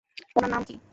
ওনার 0.35 0.49
নাম 0.51 0.61
কী? 0.67 0.75